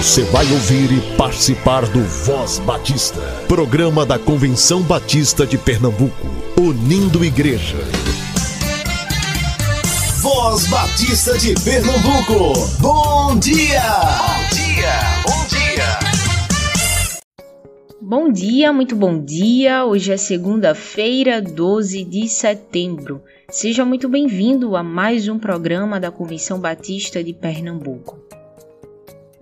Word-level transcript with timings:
Você 0.00 0.22
vai 0.24 0.50
ouvir 0.50 0.90
e 0.90 1.16
participar 1.18 1.84
do 1.84 2.02
Voz 2.02 2.58
Batista, 2.60 3.20
programa 3.46 4.06
da 4.06 4.18
Convenção 4.18 4.80
Batista 4.80 5.46
de 5.46 5.58
Pernambuco, 5.58 6.26
unindo 6.58 7.22
igreja. 7.22 7.76
Voz 10.22 10.66
Batista 10.68 11.36
de 11.36 11.52
Pernambuco, 11.62 12.66
bom 12.80 13.38
dia! 13.38 13.82
Bom 14.16 14.56
dia, 14.56 15.00
bom 15.26 15.46
dia! 15.48 15.98
Bom 18.00 18.32
dia, 18.32 18.72
muito 18.72 18.96
bom 18.96 19.22
dia. 19.22 19.84
Hoje 19.84 20.12
é 20.12 20.16
segunda-feira, 20.16 21.42
12 21.42 22.04
de 22.04 22.26
setembro. 22.26 23.22
Seja 23.50 23.84
muito 23.84 24.08
bem-vindo 24.08 24.76
a 24.76 24.82
mais 24.82 25.28
um 25.28 25.38
programa 25.38 26.00
da 26.00 26.10
Convenção 26.10 26.58
Batista 26.58 27.22
de 27.22 27.34
Pernambuco. 27.34 28.39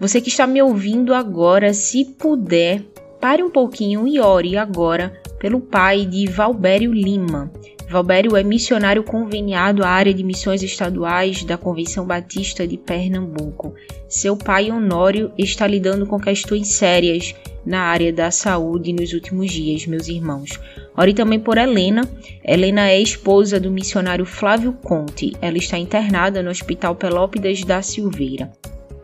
Você 0.01 0.21
que 0.21 0.29
está 0.29 0.47
me 0.47 0.63
ouvindo 0.63 1.13
agora, 1.13 1.75
se 1.75 2.05
puder, 2.05 2.83
pare 3.21 3.43
um 3.43 3.51
pouquinho 3.51 4.07
e 4.07 4.21
ore 4.21 4.57
agora 4.57 5.13
pelo 5.41 5.61
pai 5.61 6.07
de 6.07 6.27
Valbério 6.27 6.93
Lima. 6.93 7.51
Valbério 7.91 8.37
é 8.37 8.45
missionário 8.45 9.03
conveniado 9.03 9.83
à 9.83 9.89
área 9.89 10.15
de 10.15 10.23
missões 10.23 10.63
estaduais 10.63 11.43
da 11.43 11.57
Convenção 11.57 12.07
Batista 12.07 12.65
de 12.65 12.77
Pernambuco. 12.77 13.75
Seu 14.09 14.37
pai 14.37 14.71
Honório 14.71 15.33
está 15.37 15.67
lidando 15.67 16.07
com 16.07 16.21
questões 16.21 16.69
sérias 16.69 17.35
na 17.67 17.81
área 17.81 18.13
da 18.13 18.31
saúde 18.31 18.93
nos 18.93 19.13
últimos 19.13 19.51
dias, 19.51 19.85
meus 19.87 20.07
irmãos. 20.07 20.61
Ore 20.97 21.13
também 21.13 21.41
por 21.41 21.59
Helena. 21.59 22.03
Helena 22.45 22.89
é 22.89 23.01
esposa 23.01 23.59
do 23.59 23.71
missionário 23.71 24.25
Flávio 24.25 24.75
Conte. 24.75 25.33
Ela 25.41 25.59
está 25.59 25.77
internada 25.77 26.41
no 26.41 26.51
Hospital 26.51 26.95
Pelópidas 26.95 27.65
da 27.65 27.83
Silveira. 27.83 28.53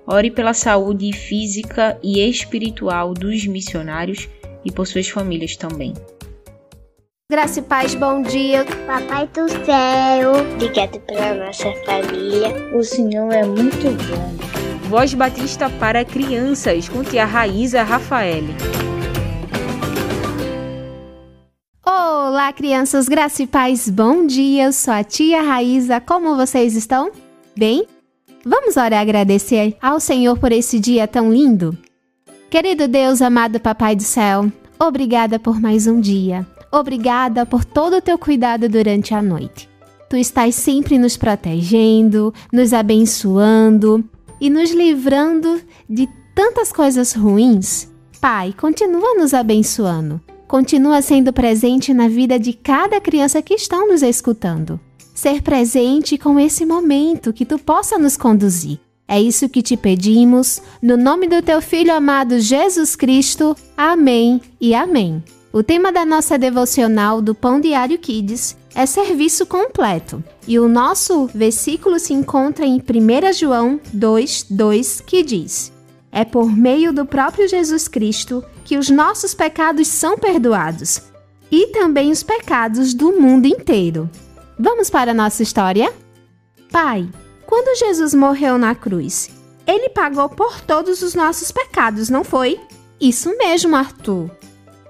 Ore 0.07 0.31
pela 0.31 0.53
saúde 0.53 1.13
física 1.13 1.99
e 2.03 2.21
espiritual 2.21 3.15
dos 3.15 3.47
missionários 3.47 4.29
e 4.63 4.71
por 4.71 4.87
suas 4.87 5.09
famílias 5.09 5.57
também. 5.57 5.95
Graça 7.31 7.61
e 7.61 7.63
paz, 7.63 7.95
bom 7.95 8.21
dia. 8.21 8.67
Papai 8.87 9.27
do 9.29 9.49
céu, 9.49 10.33
obrigado 10.53 11.01
pela 11.01 11.47
nossa 11.47 11.73
família. 11.87 12.51
O 12.77 12.85
Senhor 12.85 13.33
é 13.33 13.45
muito 13.45 13.91
bom. 14.09 14.89
Voz 14.91 15.15
Batista 15.15 15.71
para 15.71 16.05
crianças, 16.05 16.87
com 16.87 17.03
tia 17.03 17.25
Raíza 17.25 17.83
Rafael. 17.83 18.45
Olá, 21.85 22.53
crianças, 22.53 23.09
graça 23.09 23.43
e 23.43 23.47
paz, 23.47 23.89
bom 23.89 24.27
dia. 24.27 24.65
Eu 24.65 24.73
sou 24.75 24.93
a 24.93 25.03
tia 25.03 25.41
Raíza, 25.41 25.99
como 25.99 26.37
vocês 26.37 26.77
estão? 26.77 27.11
Bem? 27.57 27.87
Vamos 28.47 28.77
orar 28.77 28.93
e 28.93 28.97
agradecer 28.97 29.75
ao 29.81 29.99
Senhor 29.99 30.39
por 30.39 30.53
esse 30.53 30.79
dia 30.79 31.09
tão 31.09 31.33
lindo? 31.33 31.77
Querido 32.51 32.87
Deus, 32.87 33.23
amado 33.23 33.59
Papai 33.59 33.97
do 33.97 34.03
céu, 34.03 34.53
obrigada 34.79 35.39
por 35.39 35.59
mais 35.59 35.87
um 35.87 35.99
dia. 35.99 36.47
Obrigada 36.71 37.47
por 37.47 37.65
todo 37.65 37.97
o 37.97 38.03
teu 38.03 38.19
cuidado 38.19 38.69
durante 38.69 39.15
a 39.15 39.23
noite. 39.23 39.67
Tu 40.11 40.17
estás 40.19 40.55
sempre 40.55 40.99
nos 40.99 41.17
protegendo, 41.17 42.35
nos 42.53 42.75
abençoando 42.75 44.05
e 44.39 44.51
nos 44.51 44.73
livrando 44.73 45.63
de 45.89 46.07
tantas 46.35 46.71
coisas 46.71 47.15
ruins. 47.15 47.89
Pai, 48.21 48.53
continua 48.53 49.15
nos 49.15 49.33
abençoando. 49.33 50.21
Continua 50.47 51.01
sendo 51.01 51.33
presente 51.33 51.95
na 51.95 52.09
vida 52.09 52.39
de 52.39 52.53
cada 52.53 53.01
criança 53.01 53.41
que 53.41 53.55
estão 53.55 53.89
nos 53.89 54.03
escutando 54.03 54.79
ser 55.25 55.41
presente 55.41 56.19
com 56.19 56.39
esse 56.39 56.67
momento, 56.67 57.33
que 57.33 57.47
tu 57.47 57.59
possa 57.59 57.99
nos 57.99 58.15
conduzir. 58.15 58.79
É 59.09 59.19
isso 59.19 59.49
que 59.49 59.63
te 59.63 59.75
pedimos, 59.75 60.61
no 60.83 60.99
nome 60.99 61.27
do 61.27 61.41
teu 61.41 61.63
Filho 61.63 61.95
amado 61.95 62.39
Jesus 62.39 62.95
Cristo. 62.95 63.57
Amém 63.75 64.39
e 64.61 64.75
amém. 64.75 65.25
O 65.51 65.63
tema 65.63 65.91
da 65.91 66.05
nossa 66.05 66.37
devocional 66.37 67.23
do 67.23 67.35
Pão 67.35 67.59
Diário 67.59 67.99
Kids 67.99 68.55
é 68.75 68.85
serviço 68.85 69.47
completo. 69.47 70.23
E 70.47 70.59
o 70.59 70.69
nosso 70.69 71.27
versículo 71.35 71.99
se 71.99 72.13
encontra 72.13 72.67
em 72.67 72.77
1 72.77 73.33
João 73.33 73.81
2, 73.95 74.49
2, 74.51 75.01
que 75.01 75.23
diz: 75.23 75.73
É 76.13 76.27
por 76.27 76.55
meio 76.55 76.93
do 76.93 77.07
próprio 77.07 77.49
Jesus 77.49 77.89
Cristo 77.89 78.45
que 78.63 78.77
os 78.77 78.91
nossos 78.91 79.33
pecados 79.33 79.89
são 79.89 80.19
perdoados, 80.19 81.01
e 81.51 81.69
também 81.69 82.11
os 82.11 82.23
pecados 82.23 82.93
do 82.93 83.19
mundo 83.19 83.47
inteiro. 83.47 84.11
Vamos 84.59 84.89
para 84.89 85.11
a 85.11 85.15
nossa 85.15 85.43
história? 85.43 85.93
Pai, 86.71 87.09
quando 87.47 87.79
Jesus 87.79 88.15
morreu 88.15 88.57
na 88.57 88.75
cruz, 88.75 89.31
ele 89.67 89.89
pagou 89.89 90.29
por 90.29 90.61
todos 90.61 91.03
os 91.03 91.15
nossos 91.15 91.51
pecados, 91.51 92.09
não 92.09 92.23
foi? 92.23 92.61
Isso 93.01 93.37
mesmo, 93.37 93.75
Arthur. 93.75 94.31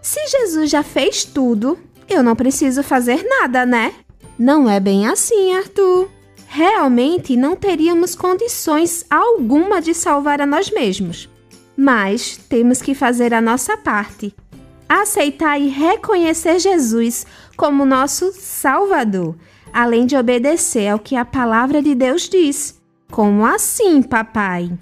Se 0.02 0.20
Jesus 0.26 0.70
já 0.70 0.82
fez 0.82 1.24
tudo, 1.24 1.78
eu 2.08 2.22
não 2.22 2.36
preciso 2.36 2.82
fazer 2.82 3.24
nada, 3.24 3.64
né? 3.64 3.94
Não 4.38 4.68
é 4.68 4.78
bem 4.78 5.06
assim, 5.06 5.54
Arthur. 5.54 6.10
Realmente 6.46 7.36
não 7.36 7.56
teríamos 7.56 8.14
condições 8.14 9.04
alguma 9.08 9.80
de 9.80 9.94
salvar 9.94 10.40
a 10.40 10.46
nós 10.46 10.70
mesmos. 10.70 11.28
Mas 11.76 12.38
temos 12.48 12.82
que 12.82 12.94
fazer 12.94 13.32
a 13.32 13.40
nossa 13.40 13.76
parte. 13.76 14.34
Aceitar 14.88 15.58
e 15.58 15.68
reconhecer 15.68 16.58
Jesus 16.58 17.26
como 17.56 17.84
nosso 17.84 18.32
Salvador 18.32 19.36
além 19.74 20.06
de 20.06 20.16
obedecer 20.16 20.86
ao 20.86 21.00
que 21.00 21.16
a 21.16 21.24
palavra 21.24 21.82
de 21.82 21.96
Deus 21.96 22.28
diz. 22.28 22.80
Como 23.10 23.44
assim, 23.44 24.00
papai? 24.00 24.72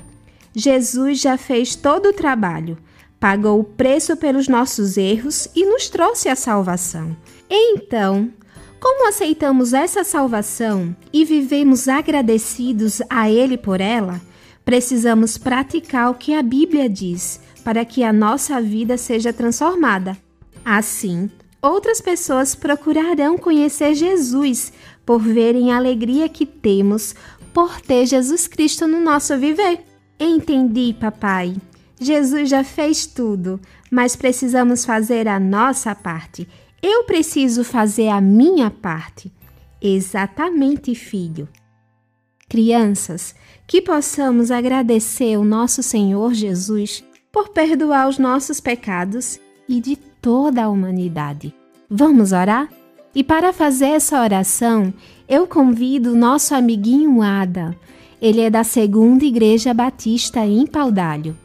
Jesus 0.54 1.18
já 1.18 1.38
fez 1.38 1.74
todo 1.74 2.10
o 2.10 2.12
trabalho, 2.12 2.76
pagou 3.18 3.58
o 3.58 3.64
preço 3.64 4.14
pelos 4.18 4.48
nossos 4.48 4.98
erros 4.98 5.48
e 5.56 5.64
nos 5.64 5.88
trouxe 5.88 6.28
a 6.28 6.36
salvação. 6.36 7.16
Então, 7.48 8.30
como 8.78 9.08
aceitamos 9.08 9.72
essa 9.72 10.04
salvação 10.04 10.94
e 11.10 11.24
vivemos 11.24 11.88
agradecidos 11.88 13.00
a 13.08 13.30
Ele 13.30 13.56
por 13.56 13.80
ela, 13.80 14.20
precisamos 14.62 15.38
praticar 15.38 16.10
o 16.10 16.14
que 16.14 16.34
a 16.34 16.42
Bíblia 16.42 16.86
diz 16.86 17.40
para 17.64 17.82
que 17.82 18.04
a 18.04 18.12
nossa 18.12 18.60
vida 18.60 18.98
seja 18.98 19.32
transformada. 19.32 20.18
Assim, 20.62 21.30
outras 21.62 22.00
pessoas 22.00 22.54
procurarão 22.54 23.38
conhecer 23.38 23.94
Jesus 23.94 24.72
por 25.06 25.20
verem 25.20 25.72
a 25.72 25.76
alegria 25.76 26.28
que 26.28 26.44
temos 26.44 27.14
por 27.54 27.80
ter 27.80 28.06
Jesus 28.06 28.46
Cristo 28.48 28.86
no 28.88 29.00
nosso 29.00 29.38
viver. 29.38 29.80
Entendi, 30.18 30.94
papai. 30.98 31.56
Jesus 32.00 32.48
já 32.48 32.64
fez 32.64 33.06
tudo, 33.06 33.60
mas 33.90 34.16
precisamos 34.16 34.84
fazer 34.84 35.28
a 35.28 35.38
nossa 35.38 35.94
parte. 35.94 36.48
Eu 36.82 37.04
preciso 37.04 37.62
fazer 37.62 38.08
a 38.08 38.20
minha 38.20 38.70
parte. 38.70 39.32
Exatamente, 39.80 40.94
filho. 40.94 41.48
Crianças, 42.48 43.34
que 43.66 43.80
possamos 43.80 44.50
agradecer 44.50 45.36
o 45.38 45.44
nosso 45.44 45.82
Senhor 45.82 46.34
Jesus 46.34 47.04
por 47.30 47.48
perdoar 47.48 48.08
os 48.08 48.18
nossos 48.18 48.60
pecados 48.60 49.40
e 49.68 49.80
de 49.80 49.96
toda 50.22 50.62
a 50.62 50.68
humanidade. 50.68 51.52
Vamos 51.90 52.32
orar? 52.32 52.68
E 53.14 53.22
para 53.22 53.52
fazer 53.52 53.88
essa 53.88 54.22
oração, 54.22 54.94
eu 55.28 55.46
convido 55.46 56.12
o 56.12 56.16
nosso 56.16 56.54
amiguinho 56.54 57.20
Ada. 57.20 57.76
Ele 58.22 58.40
é 58.40 58.48
da 58.48 58.64
Segunda 58.64 59.24
Igreja 59.24 59.74
Batista 59.74 60.46
em 60.46 60.66
Paudalho. 60.66 61.36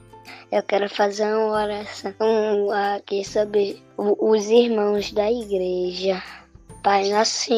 Eu 0.50 0.64
quero 0.64 0.88
fazer 0.90 1.26
uma 1.26 1.64
oração 1.64 2.14
aqui 2.96 3.26
sobre 3.26 3.82
os 3.98 4.46
irmãos 4.46 5.12
da 5.12 5.30
igreja. 5.30 6.24
Pai 6.88 7.09
nosso 7.09 7.52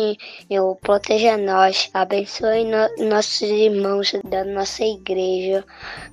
eu 0.50 0.76
proteja 0.82 1.38
nós, 1.38 1.92
abençoe 1.94 2.64
no, 2.64 3.10
nossos 3.10 3.48
irmãos 3.48 4.12
da 4.24 4.44
nossa 4.44 4.84
igreja. 4.84 5.64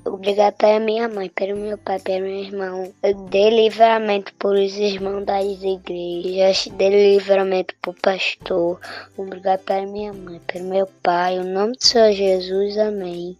Obrigado 0.04 0.52
pela 0.58 0.78
minha 0.78 1.08
mãe, 1.08 1.30
pelo 1.30 1.58
meu 1.58 1.78
pai, 1.78 1.98
pelo 1.98 2.26
meu 2.26 2.44
irmão. 2.44 2.92
Dê 3.30 3.48
livramento 3.48 4.34
por 4.34 4.54
os 4.54 4.76
irmãos 4.76 5.24
das 5.24 5.46
igrejas, 5.46 6.68
dê 6.76 6.90
livramento 6.90 7.74
por 7.80 7.94
pastor. 7.94 8.78
Obrigado 9.16 9.60
pela 9.60 9.86
minha 9.86 10.12
mãe, 10.12 10.38
pelo 10.46 10.66
meu 10.66 10.86
pai. 11.02 11.36
Em 11.36 11.44
nome 11.44 11.72
do 11.72 11.82
Senhor 11.82 12.12
Jesus, 12.12 12.76
amém. 12.76 13.34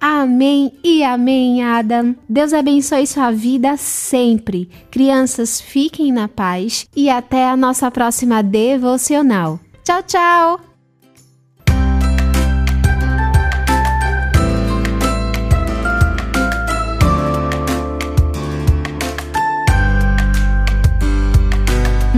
Amém 0.00 0.72
e 0.82 1.04
amém, 1.04 1.62
Adam. 1.62 2.16
Deus 2.26 2.54
abençoe 2.54 3.06
sua 3.06 3.30
vida 3.30 3.76
sempre. 3.76 4.70
Crianças, 4.90 5.60
fiquem 5.60 6.10
na 6.10 6.26
paz 6.26 6.86
e 6.96 7.10
até 7.10 7.50
a 7.50 7.56
nossa 7.56 7.90
próxima 7.90 8.42
devocional. 8.42 9.60
Tchau, 9.84 10.02
tchau! 10.04 10.60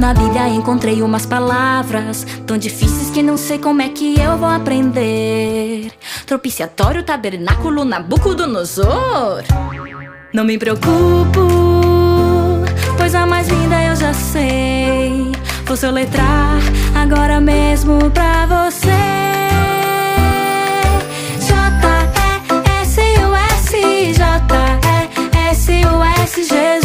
Na 0.03 0.13
Bíblia 0.15 0.49
encontrei 0.49 1.01
umas 1.01 1.25
palavras 1.25 2.27
tão 2.45 2.59
difíceis 2.59 3.09
que 3.11 3.23
não 3.23 3.37
sei 3.37 3.57
como 3.59 3.83
é 3.83 3.89
que 3.89 4.19
eu 4.19 4.37
vou 4.37 4.49
aprender. 4.49 5.93
Propiciatório, 6.33 7.03
tabernáculo, 7.03 7.85
Nabucodonosor. 7.85 9.43
Não 10.33 10.45
me 10.45 10.57
preocupo, 10.57 11.47
pois 12.97 13.15
a 13.15 13.27
mais 13.27 13.49
linda 13.49 13.83
eu 13.83 13.95
já 13.95 14.15
sei. 14.15 15.31
Vou 15.67 15.77
soletrar 15.77 16.57
agora 16.95 17.39
mesmo 17.39 18.11
pra 18.13 18.47
você. 18.47 19.33
umas 25.85 26.82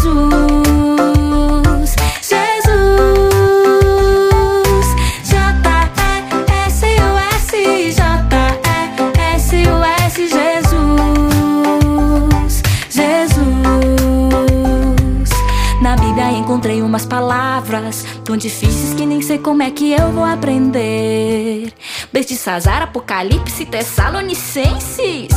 tão 18.27 18.35
difíceis 18.35 18.93
que 18.93 19.05
nem 19.05 19.21
sei 19.21 19.37
como 19.37 19.63
é 19.63 19.71
que 19.71 19.93
eu 19.93 20.11
vou 20.11 20.25
aprender. 20.25 21.71
Bestisazar, 22.11 22.81
Apocalipse, 22.81 23.65
Tessalonicenses. 23.65 25.31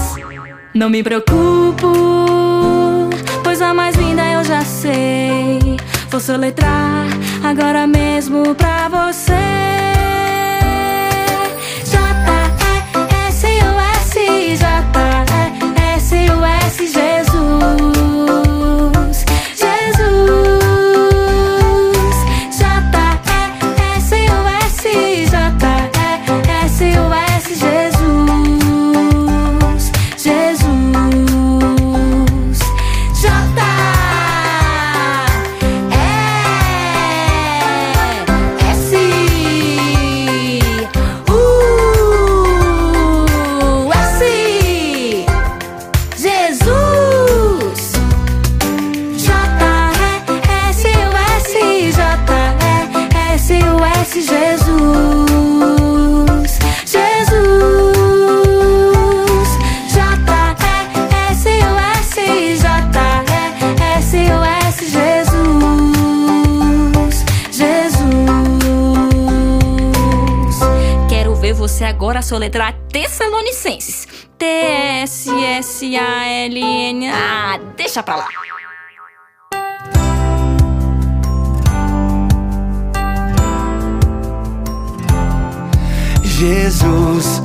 Não 0.74 0.90
me 0.90 1.00
preocupo, 1.00 1.86
pois 3.44 3.62
a 3.62 3.72
mais 3.72 3.94
linda 3.94 4.26
eu 4.32 4.42
já 4.42 4.64
sei. 4.64 5.78
Vou 6.08 6.20
soletrar 6.20 7.06
agora 7.44 7.86
mesmo 7.86 8.56
pra 8.56 8.88
você. 8.88 9.70
Agora 72.10 72.22
soletrar 72.22 72.74
Tessalonicenses. 72.92 74.08
T-S-S-A-L-N. 74.36 75.30
Ah, 77.08 77.56
deixa 77.76 78.02
pra 78.02 78.16
lá. 78.16 78.26
Jesus 86.24 87.40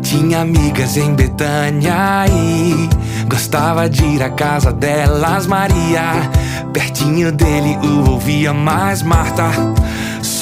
tinha 0.00 0.42
amigas 0.42 0.96
em 0.96 1.12
Betânia 1.12 2.24
e 2.28 2.88
gostava 3.26 3.90
de 3.90 4.04
ir 4.04 4.22
à 4.22 4.30
casa 4.30 4.72
delas. 4.72 5.48
Maria, 5.48 6.30
pertinho 6.72 7.32
dele, 7.32 7.76
o 7.82 8.12
ouvia 8.12 8.54
mais. 8.54 9.02
Marta 9.02 9.50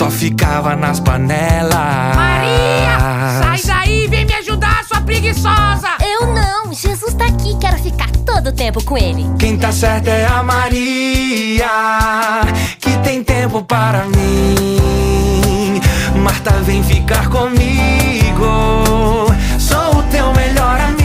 só 0.02 0.10
ficava 0.10 0.74
nas 0.74 0.98
panelas. 0.98 2.16
Maria, 2.16 2.98
sai 3.40 3.62
daí, 3.64 4.08
vem 4.08 4.24
me 4.24 4.34
ajudar, 4.34 4.84
sua 4.84 5.00
preguiçosa. 5.00 5.86
Eu 6.00 6.26
não, 6.34 6.72
Jesus 6.72 7.14
tá 7.14 7.26
aqui, 7.26 7.56
quero 7.60 7.78
ficar 7.78 8.10
todo 8.26 8.48
o 8.48 8.52
tempo 8.52 8.82
com 8.82 8.98
ele. 8.98 9.24
Quem 9.38 9.56
tá 9.56 9.70
certo 9.70 10.08
é 10.08 10.26
a 10.26 10.42
Maria, 10.42 11.70
que 12.80 12.98
tem 13.04 13.22
tempo 13.22 13.62
para 13.62 14.06
mim. 14.06 15.80
Marta, 16.16 16.50
vem 16.62 16.82
ficar 16.82 17.28
comigo. 17.28 18.42
Sou 19.56 19.98
o 19.98 20.02
teu 20.10 20.32
melhor 20.32 20.80
amigo. 20.80 21.01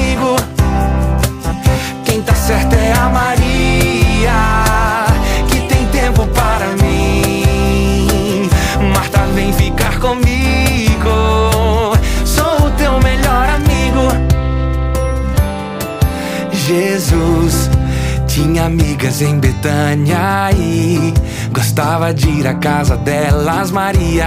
Tinha 18.58 18.66
amigas 18.66 19.22
em 19.22 19.38
Betânia 19.38 20.50
e 20.52 21.14
gostava 21.52 22.12
de 22.12 22.28
ir 22.28 22.48
à 22.48 22.56
casa 22.56 22.98
delas. 22.98 23.70
Maria, 23.70 24.26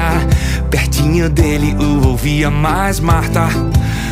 pertinho 0.71 1.29
dele, 1.29 1.75
o 1.75 2.07
ouvia 2.07 2.49
mais. 2.49 3.01
Marta 3.01 3.49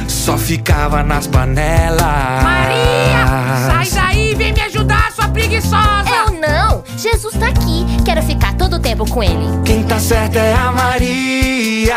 só 0.08 0.36
ficava 0.36 1.04
nas 1.04 1.28
panelas. 1.28 2.02
Maria, 2.42 3.66
sai 3.68 3.90
daí, 3.90 4.34
vem 4.34 4.52
me 4.52 4.60
ajudar, 4.62 5.12
sua 5.12 5.28
preguiçosa. 5.28 6.08
Eu 6.10 6.32
não, 6.40 6.82
Jesus 6.96 7.34
tá 7.34 7.46
aqui, 7.46 7.86
quero 8.04 8.22
ficar 8.22 8.54
todo 8.54 8.74
o 8.74 8.80
tempo 8.80 9.08
com 9.08 9.22
ele. 9.22 9.46
Quem 9.64 9.84
tá 9.84 10.00
certo 10.00 10.36
é 10.36 10.52
a 10.52 10.72
Maria, 10.72 11.96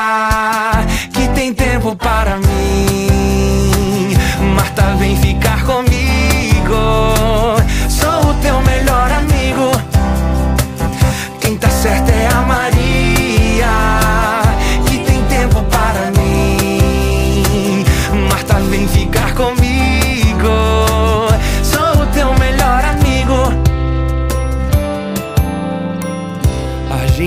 que 1.12 1.28
tem 1.30 1.52
tempo 1.56 1.96
para 1.96 2.38
mim. 2.38 4.14
Marta, 4.56 4.96
vem 5.00 5.16
ficar 5.18 5.66
comigo 5.66 7.21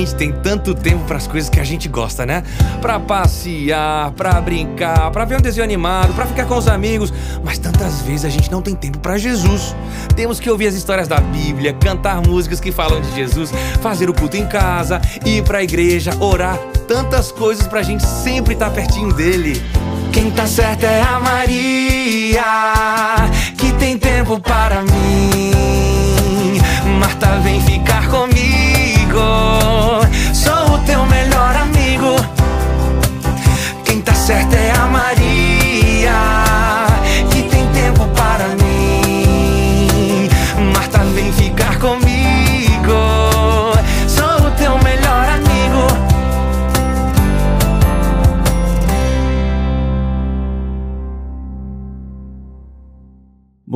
gente 0.04 0.14
tem 0.16 0.32
tanto 0.32 0.74
tempo 0.74 1.04
para 1.04 1.16
as 1.16 1.26
coisas 1.26 1.48
que 1.48 1.58
a 1.58 1.64
gente 1.64 1.88
gosta, 1.88 2.26
né? 2.26 2.42
Pra 2.80 3.00
passear, 3.00 4.10
pra 4.12 4.40
brincar, 4.40 5.10
pra 5.10 5.24
ver 5.24 5.38
um 5.38 5.40
desenho 5.40 5.64
animado, 5.64 6.12
pra 6.14 6.26
ficar 6.26 6.44
com 6.44 6.56
os 6.56 6.68
amigos. 6.68 7.12
Mas 7.42 7.58
tantas 7.58 8.02
vezes 8.02 8.24
a 8.24 8.28
gente 8.28 8.50
não 8.50 8.60
tem 8.60 8.74
tempo 8.74 8.98
para 8.98 9.16
Jesus. 9.16 9.74
Temos 10.14 10.38
que 10.38 10.50
ouvir 10.50 10.66
as 10.66 10.74
histórias 10.74 11.08
da 11.08 11.20
Bíblia, 11.20 11.72
cantar 11.72 12.20
músicas 12.20 12.60
que 12.60 12.70
falam 12.70 13.00
de 13.00 13.14
Jesus, 13.14 13.50
fazer 13.80 14.10
o 14.10 14.14
culto 14.14 14.36
em 14.36 14.46
casa, 14.46 15.00
ir 15.24 15.42
pra 15.42 15.62
igreja, 15.62 16.14
orar. 16.20 16.58
Tantas 16.86 17.32
coisas 17.32 17.66
pra 17.66 17.82
gente 17.82 18.06
sempre 18.06 18.52
estar 18.52 18.68
tá 18.68 18.74
pertinho 18.74 19.12
dele. 19.12 19.62
Quem 20.12 20.30
tá 20.30 20.46
certo 20.46 20.84
é 20.84 21.00
a 21.00 21.18
Maria, 21.18 22.44
que 23.56 23.72
tem 23.74 23.96
tempo 23.98 24.38
para 24.38 24.82
mim. 24.82 25.52
Marta, 27.00 27.38
vem 27.40 27.60
ficar 27.62 28.06
Sou 30.32 30.74
o 30.74 30.78
teu 30.84 31.04
melhor 31.06 31.56
amigo. 31.56 32.16
Quem 33.84 34.00
tá 34.02 34.14
certo 34.14 34.54
é 34.54 34.70
a 34.72 34.86
Maria. 34.86 35.33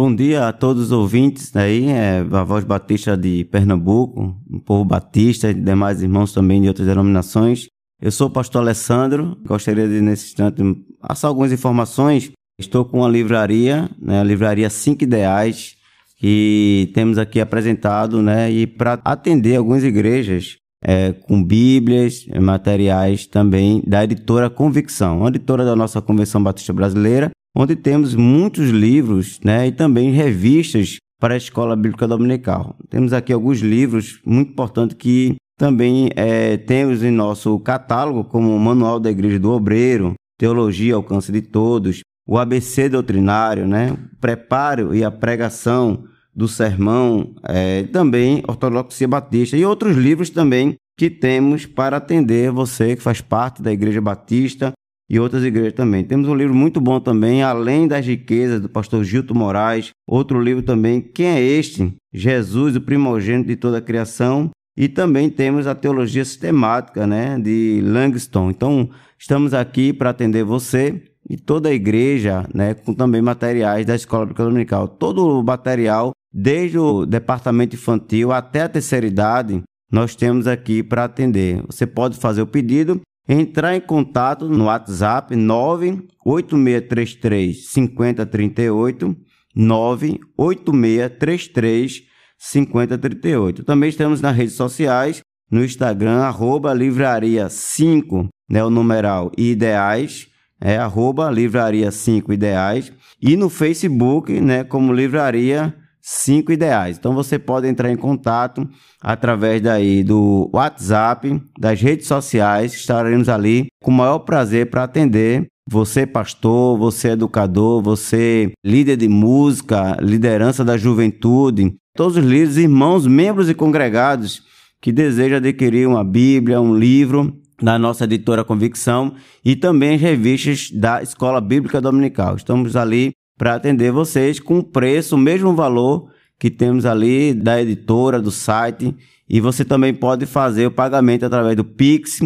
Bom 0.00 0.14
dia 0.14 0.46
a 0.46 0.52
todos 0.52 0.84
os 0.84 0.92
ouvintes 0.92 1.56
aí, 1.56 1.88
é 1.88 2.20
a 2.20 2.44
Voz 2.44 2.62
Batista 2.62 3.16
de 3.16 3.44
Pernambuco, 3.46 4.32
um 4.48 4.60
povo 4.60 4.84
batista 4.84 5.50
e 5.50 5.54
demais 5.54 6.00
irmãos 6.00 6.32
também 6.32 6.62
de 6.62 6.68
outras 6.68 6.86
denominações. 6.86 7.66
Eu 8.00 8.12
sou 8.12 8.28
o 8.28 8.30
pastor 8.30 8.62
Alessandro, 8.62 9.36
gostaria 9.44 9.88
de 9.88 10.00
nesse 10.00 10.26
instante 10.26 10.62
passar 11.00 11.26
algumas 11.26 11.50
informações. 11.50 12.30
Estou 12.60 12.84
com 12.84 12.98
uma 12.98 13.08
livraria, 13.08 13.90
né, 14.00 14.20
a 14.20 14.22
livraria 14.22 14.70
Cinco 14.70 15.02
Ideais, 15.02 15.74
que 16.16 16.92
temos 16.94 17.18
aqui 17.18 17.40
apresentado, 17.40 18.22
né? 18.22 18.52
E 18.52 18.68
para 18.68 19.00
atender 19.04 19.56
algumas 19.56 19.82
igrejas 19.82 20.58
é, 20.80 21.12
com 21.12 21.42
Bíblias, 21.42 22.24
materiais 22.40 23.26
também 23.26 23.82
da 23.84 24.04
editora 24.04 24.48
Convicção, 24.48 25.18
uma 25.18 25.28
editora 25.28 25.64
da 25.64 25.74
nossa 25.74 26.00
Convenção 26.00 26.40
Batista 26.40 26.72
Brasileira, 26.72 27.32
onde 27.54 27.74
temos 27.76 28.14
muitos 28.14 28.70
livros, 28.70 29.40
né? 29.44 29.66
E 29.66 29.72
também 29.72 30.10
revistas 30.10 30.98
para 31.20 31.34
a 31.34 31.36
Escola 31.36 31.74
Bíblica 31.74 32.06
Dominical. 32.06 32.76
Temos 32.88 33.12
aqui 33.12 33.32
alguns 33.32 33.58
livros 33.60 34.20
muito 34.24 34.52
importantes 34.52 34.96
que 34.96 35.36
também 35.58 36.10
é, 36.14 36.56
temos 36.56 37.02
em 37.02 37.10
nosso 37.10 37.58
catálogo, 37.58 38.24
como 38.24 38.54
o 38.54 38.60
Manual 38.60 39.00
da 39.00 39.10
Igreja 39.10 39.40
do 39.40 39.50
Obreiro, 39.50 40.14
Teologia 40.38 40.94
ao 40.94 41.00
Alcance 41.00 41.32
de 41.32 41.42
Todos, 41.42 42.00
o 42.26 42.38
ABC 42.38 42.88
doutrinário, 42.88 43.66
né? 43.66 43.96
preparo 44.20 44.94
e 44.94 45.02
a 45.02 45.10
pregação 45.10 46.04
do 46.32 46.46
sermão, 46.46 47.34
é, 47.42 47.82
também 47.84 48.44
Ortodoxia 48.46 49.08
Batista 49.08 49.56
e 49.56 49.64
outros 49.64 49.96
livros 49.96 50.30
também 50.30 50.76
que 50.96 51.10
temos 51.10 51.66
para 51.66 51.96
atender 51.96 52.52
você 52.52 52.94
que 52.94 53.02
faz 53.02 53.20
parte 53.20 53.60
da 53.60 53.72
Igreja 53.72 54.00
Batista 54.00 54.72
e 55.08 55.18
outras 55.18 55.44
igrejas 55.44 55.72
também. 55.72 56.04
Temos 56.04 56.28
um 56.28 56.34
livro 56.34 56.54
muito 56.54 56.80
bom 56.80 57.00
também, 57.00 57.42
Além 57.42 57.88
das 57.88 58.06
Riquezas, 58.06 58.60
do 58.60 58.68
pastor 58.68 59.02
Gilto 59.04 59.34
Moraes. 59.34 59.90
Outro 60.06 60.40
livro 60.40 60.62
também, 60.62 61.00
Quem 61.00 61.26
é 61.26 61.40
Este? 61.40 61.92
Jesus, 62.12 62.76
o 62.76 62.80
primogênito 62.80 63.48
de 63.48 63.56
toda 63.56 63.78
a 63.78 63.82
criação. 63.82 64.50
E 64.76 64.88
também 64.88 65.28
temos 65.28 65.66
a 65.66 65.74
Teologia 65.74 66.24
Sistemática, 66.24 67.04
né, 67.04 67.36
de 67.36 67.80
Langston. 67.84 68.50
Então, 68.50 68.88
estamos 69.18 69.52
aqui 69.52 69.92
para 69.92 70.10
atender 70.10 70.44
você 70.44 71.02
e 71.28 71.36
toda 71.36 71.68
a 71.68 71.74
igreja, 71.74 72.46
né, 72.54 72.74
com 72.74 72.94
também 72.94 73.20
materiais 73.20 73.84
da 73.84 73.96
Escola 73.96 74.26
Bíblica 74.26 74.44
Dominical. 74.44 74.86
Todo 74.86 75.40
o 75.40 75.42
material, 75.42 76.12
desde 76.32 76.78
o 76.78 77.04
departamento 77.04 77.74
infantil 77.74 78.30
até 78.30 78.62
a 78.62 78.68
terceira 78.68 79.04
idade, 79.04 79.62
nós 79.90 80.14
temos 80.14 80.46
aqui 80.46 80.82
para 80.82 81.04
atender. 81.04 81.60
Você 81.66 81.84
pode 81.84 82.16
fazer 82.16 82.42
o 82.42 82.46
pedido, 82.46 83.00
entrar 83.28 83.76
em 83.76 83.80
contato 83.80 84.48
no 84.48 84.64
WhatsApp 84.64 85.36
98633 85.36 87.68
5038, 87.68 89.16
98633 89.54 92.08
5038. 92.38 93.64
Também 93.64 93.90
estamos 93.90 94.20
nas 94.20 94.36
redes 94.36 94.54
sociais, 94.54 95.20
no 95.50 95.64
Instagram, 95.64 96.20
arroba 96.20 96.72
livraria 96.72 97.48
5, 97.48 98.28
né, 98.48 98.64
o 98.64 98.70
numeral 98.70 99.32
ideais, 99.36 100.28
é 100.60 100.76
arroba 100.76 101.30
livraria 101.30 101.90
5 101.90 102.32
ideais 102.32 102.92
e 103.20 103.36
no 103.36 103.48
Facebook, 103.48 104.40
né, 104.40 104.62
como 104.64 104.92
livraria 104.92 105.74
5 106.10 106.50
ideais. 106.50 106.96
Então 106.96 107.14
você 107.14 107.38
pode 107.38 107.68
entrar 107.68 107.92
em 107.92 107.96
contato 107.96 108.66
através 108.98 109.60
daí 109.60 110.02
do 110.02 110.48
WhatsApp, 110.54 111.38
das 111.58 111.78
redes 111.82 112.06
sociais, 112.06 112.72
estaremos 112.72 113.28
ali 113.28 113.66
com 113.82 113.90
o 113.90 113.94
maior 113.94 114.20
prazer 114.20 114.70
para 114.70 114.84
atender 114.84 115.46
você 115.70 116.06
pastor, 116.06 116.78
você 116.78 117.08
educador, 117.10 117.82
você 117.82 118.52
líder 118.64 118.96
de 118.96 119.06
música, 119.06 119.98
liderança 120.00 120.64
da 120.64 120.78
juventude, 120.78 121.74
todos 121.94 122.16
os 122.16 122.24
líderes, 122.24 122.56
irmãos, 122.56 123.06
membros 123.06 123.50
e 123.50 123.54
congregados 123.54 124.42
que 124.80 124.90
desejam 124.90 125.36
adquirir 125.36 125.86
uma 125.86 126.02
Bíblia, 126.02 126.58
um 126.58 126.74
livro 126.74 127.36
da 127.60 127.78
nossa 127.78 128.04
editora 128.04 128.44
Convicção 128.44 129.14
e 129.44 129.54
também 129.54 129.96
as 129.96 130.00
revistas 130.00 130.70
da 130.70 131.02
Escola 131.02 131.38
Bíblica 131.38 131.82
Dominical. 131.82 132.36
Estamos 132.36 132.76
ali 132.76 133.12
para 133.38 133.54
atender 133.54 133.92
vocês 133.92 134.40
com 134.40 134.60
preço, 134.60 135.14
o 135.14 135.18
mesmo 135.18 135.54
valor 135.54 136.10
que 136.38 136.50
temos 136.50 136.84
ali 136.84 137.32
da 137.32 137.62
editora, 137.62 138.20
do 138.20 138.30
site. 138.30 138.94
E 139.28 139.40
você 139.40 139.64
também 139.64 139.94
pode 139.94 140.26
fazer 140.26 140.66
o 140.66 140.70
pagamento 140.70 141.24
através 141.24 141.56
do 141.56 141.64
Pix, 141.64 142.20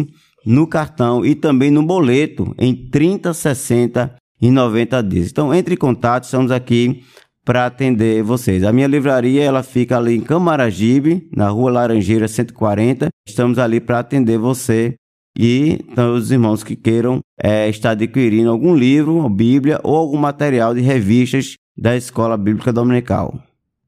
no 0.45 0.67
cartão 0.67 1.25
e 1.25 1.35
também 1.35 1.71
no 1.71 1.83
boleto 1.83 2.53
em 2.57 2.75
30, 2.75 3.33
60 3.33 4.15
e 4.41 4.51
90 4.51 5.01
dias. 5.03 5.29
Então 5.29 5.53
entre 5.53 5.75
em 5.75 5.77
contato, 5.77 6.25
estamos 6.25 6.51
aqui 6.51 7.03
para 7.45 7.65
atender 7.65 8.23
vocês. 8.23 8.63
A 8.63 8.71
minha 8.71 8.87
livraria 8.87 9.43
ela 9.43 9.63
fica 9.63 9.97
ali 9.97 10.15
em 10.15 10.21
Camaragibe, 10.21 11.29
na 11.35 11.49
Rua 11.49 11.71
Laranjeira 11.71 12.27
140. 12.27 13.09
Estamos 13.27 13.59
ali 13.59 13.79
para 13.79 13.99
atender 13.99 14.37
você 14.37 14.95
e 15.37 15.79
então, 15.89 16.13
os 16.13 16.31
irmãos 16.31 16.63
que 16.63 16.75
queiram 16.75 17.19
é, 17.41 17.67
estar 17.67 17.91
adquirindo 17.91 18.49
algum 18.49 18.75
livro, 18.75 19.15
ou 19.15 19.29
Bíblia 19.29 19.79
ou 19.83 19.95
algum 19.95 20.17
material 20.17 20.73
de 20.73 20.81
revistas 20.81 21.55
da 21.75 21.95
Escola 21.95 22.37
Bíblica 22.37 22.71
Dominical. 22.71 23.39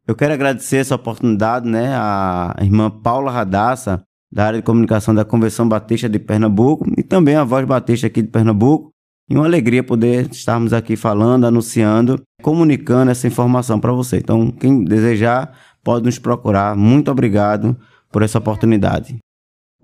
Eu 0.08 0.16
quero 0.16 0.34
agradecer 0.34 0.78
essa 0.78 0.96
oportunidade, 0.96 1.68
né, 1.68 1.96
à 1.96 2.56
irmã 2.62 2.90
Paula 2.90 3.32
Radassa, 3.32 4.04
da 4.32 4.46
área 4.46 4.60
de 4.60 4.66
comunicação 4.66 5.14
da 5.16 5.26
Convenção 5.26 5.68
Batista 5.68 6.10
de 6.10 6.20
Pernambuco 6.20 6.86
e 6.98 7.04
também 7.04 7.36
a 7.36 7.44
Voz 7.44 7.66
Batista 7.66 8.08
aqui 8.08 8.22
de 8.22 8.28
Pernambuco. 8.28 8.92
E 9.28 9.36
uma 9.36 9.46
alegria 9.46 9.84
poder 9.84 10.30
estarmos 10.30 10.72
aqui 10.72 10.96
falando, 10.96 11.48
anunciando, 11.48 12.22
comunicando 12.44 13.10
essa 13.10 13.26
informação 13.26 13.80
para 13.80 13.92
você. 13.92 14.18
Então, 14.18 14.52
quem 14.52 14.84
desejar, 14.84 15.58
pode 15.84 16.06
nos 16.06 16.20
procurar. 16.20 16.76
Muito 16.76 17.10
obrigado 17.10 17.76
por 18.12 18.22
essa 18.22 18.38
oportunidade. 18.38 19.18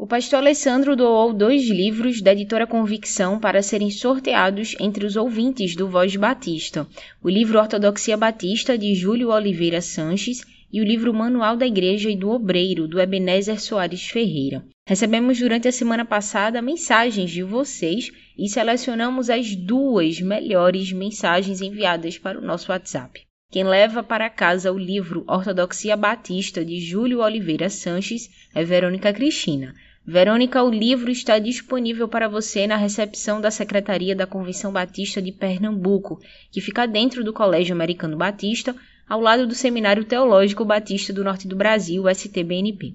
O 0.01 0.07
pastor 0.07 0.39
Alessandro 0.39 0.95
doou 0.95 1.31
dois 1.31 1.69
livros 1.69 2.23
da 2.23 2.31
editora 2.31 2.65
Convicção 2.65 3.39
para 3.39 3.61
serem 3.61 3.91
sorteados 3.91 4.75
entre 4.79 5.05
os 5.05 5.15
ouvintes 5.15 5.75
do 5.75 5.87
Voz 5.87 6.15
Batista: 6.15 6.87
o 7.21 7.29
livro 7.29 7.59
Ortodoxia 7.59 8.17
Batista, 8.17 8.75
de 8.75 8.95
Júlio 8.95 9.29
Oliveira 9.29 9.79
Sanches, 9.79 10.41
e 10.73 10.81
o 10.81 10.83
livro 10.83 11.13
Manual 11.13 11.55
da 11.55 11.67
Igreja 11.67 12.09
e 12.09 12.15
do 12.15 12.31
Obreiro, 12.31 12.87
do 12.87 12.99
Ebenezer 12.99 13.61
Soares 13.61 14.01
Ferreira. 14.07 14.65
Recebemos 14.87 15.37
durante 15.37 15.67
a 15.67 15.71
semana 15.71 16.03
passada 16.03 16.63
mensagens 16.63 17.29
de 17.29 17.43
vocês 17.43 18.11
e 18.35 18.49
selecionamos 18.49 19.29
as 19.29 19.55
duas 19.55 20.19
melhores 20.19 20.91
mensagens 20.91 21.61
enviadas 21.61 22.17
para 22.17 22.39
o 22.39 22.43
nosso 22.43 22.71
WhatsApp. 22.71 23.21
Quem 23.51 23.65
leva 23.65 24.01
para 24.01 24.31
casa 24.31 24.71
o 24.71 24.79
livro 24.79 25.23
Ortodoxia 25.27 25.95
Batista 25.95 26.65
de 26.65 26.79
Júlio 26.79 27.19
Oliveira 27.19 27.69
Sanches 27.69 28.31
é 28.55 28.63
Verônica 28.63 29.13
Cristina. 29.13 29.75
Verônica, 30.11 30.61
o 30.61 30.69
livro 30.69 31.09
está 31.09 31.39
disponível 31.39 32.05
para 32.05 32.27
você 32.27 32.67
na 32.67 32.75
recepção 32.75 33.39
da 33.39 33.49
Secretaria 33.49 34.13
da 34.13 34.27
Convenção 34.27 34.69
Batista 34.69 35.21
de 35.21 35.31
Pernambuco, 35.31 36.19
que 36.51 36.59
fica 36.59 36.85
dentro 36.85 37.23
do 37.23 37.31
Colégio 37.31 37.73
Americano 37.73 38.17
Batista, 38.17 38.75
ao 39.11 39.19
lado 39.19 39.45
do 39.45 39.53
Seminário 39.53 40.05
Teológico 40.05 40.63
Batista 40.63 41.11
do 41.11 41.21
Norte 41.21 41.45
do 41.45 41.53
Brasil, 41.53 42.07
STBNP. 42.07 42.93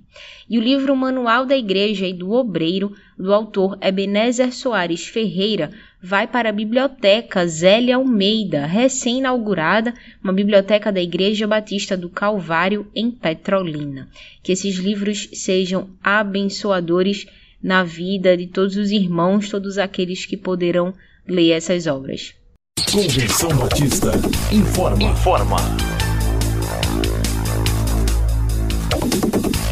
E 0.48 0.56
o 0.56 0.62
livro 0.62 0.96
Manual 0.96 1.44
da 1.44 1.54
Igreja 1.54 2.06
e 2.06 2.14
do 2.14 2.32
Obreiro, 2.32 2.94
do 3.18 3.34
autor 3.34 3.76
Ebenezer 3.82 4.50
Soares 4.50 5.06
Ferreira, 5.06 5.72
vai 6.02 6.26
para 6.26 6.48
a 6.48 6.52
Biblioteca 6.52 7.46
Zélia 7.46 7.96
Almeida, 7.96 8.64
recém-inaugurada, 8.64 9.92
uma 10.24 10.32
biblioteca 10.32 10.90
da 10.90 11.02
Igreja 11.02 11.46
Batista 11.46 11.98
do 11.98 12.08
Calvário, 12.08 12.90
em 12.94 13.10
Petrolina. 13.10 14.08
Que 14.42 14.52
esses 14.52 14.76
livros 14.76 15.28
sejam 15.34 15.90
abençoadores 16.02 17.26
na 17.62 17.84
vida 17.84 18.34
de 18.38 18.46
todos 18.46 18.78
os 18.78 18.90
irmãos, 18.90 19.50
todos 19.50 19.76
aqueles 19.76 20.24
que 20.24 20.38
poderão 20.38 20.94
ler 21.28 21.50
essas 21.50 21.86
obras. 21.86 22.32
Convenção 22.90 23.54
Batista 23.58 24.12
informa. 24.50 25.02
Informa. 25.02 25.56